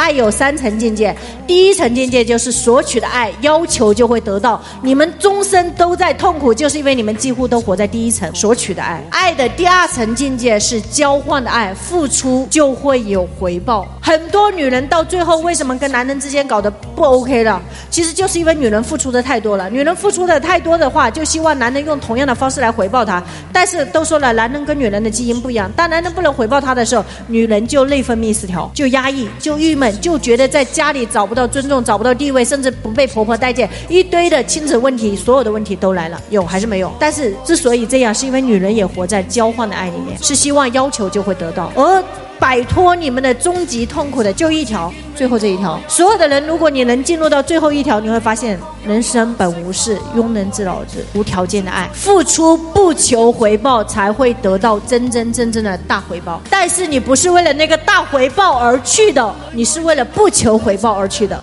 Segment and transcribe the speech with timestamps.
[0.00, 1.14] 爱有三层境界，
[1.46, 4.58] 第一层境界就是索取的爱，要求就会得到。
[4.82, 9.04] 你们终身都在痛苦，就是因为你们几乎都活在第一层索取的爱。
[9.10, 13.86] 爱的第二层境界是交换的爱，付出就会有回报。
[14.00, 17.60] 很多女人到最后为什么跟男人之间搞得不 OK 了？
[17.90, 19.68] 其实就是因为女人付出的太多了。
[19.68, 23.22] 女人付出的太多的话，就希望男人用同样的方式来回报她。
[23.52, 25.70] 但是都说了，男人跟女人的基因不一样。
[25.76, 29.89] 当男人不能回报她的时候，女人就内分泌失调，就压抑，就郁闷。
[30.00, 36.92] 就觉得在家里找不到尊重，找不到地位，甚至不被婆婆待见，一堆的亲子问题，所有的问题都来了，有还是没有？
[36.98, 42.04] 但是之所以这样，是因为女人也活在交换的爱里面，是希望要求就会得到，而
[42.40, 45.78] 摆脱你们的终极痛苦的就一条，最后这一条。
[45.86, 56.40] 所有的人，如果你能进入到最后一条，你会发现人生本无事，庸人自扰之，无条件的爱，付出不求回报，才会得到真真正正的大回报。
[56.48, 61.38] 但是你不是为了那个大回报而去的，你是为了不求回报而去的。